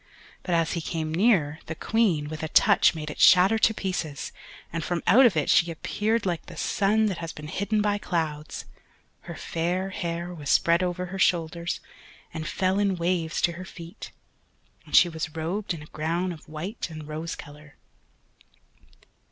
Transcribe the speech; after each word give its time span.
But, 0.41 0.55
as 0.55 0.71
he 0.73 0.81
came 0.81 1.13
near, 1.13 1.59
the 1.67 1.75
Queen, 1.75 2.27
with 2.27 2.41
a 2.41 2.47
touch, 2.47 2.95
made 2.95 3.11
it 3.11 3.19
shatter 3.19 3.59
to 3.59 3.71
pieces, 3.71 4.31
and 4.73 4.83
from 4.83 5.03
out 5.05 5.27
of 5.27 5.37
it 5.37 5.47
she 5.47 5.69
appeared 5.69 6.25
like 6.25 6.47
the 6.47 6.57
sun 6.57 7.05
that 7.05 7.19
has 7.19 7.31
been 7.31 7.47
hidden 7.47 7.83
by 7.83 7.99
clouds; 7.99 8.65
her 9.19 9.35
fair 9.35 9.91
hair 9.91 10.33
was 10.33 10.49
spread 10.49 10.81
over 10.81 11.05
her 11.05 11.19
shoulders, 11.19 11.79
and 12.33 12.47
fell 12.47 12.79
in 12.79 12.95
waves 12.95 13.39
to 13.43 13.51
her 13.51 13.65
feet, 13.65 14.11
and 14.87 14.95
she 14.95 15.07
was 15.07 15.35
robed 15.35 15.71
in 15.71 15.83
a 15.83 15.93
gown 15.93 16.31
of 16.31 16.49
white 16.49 16.87
and 16.89 17.07
rose 17.07 17.35
colour. 17.35 17.75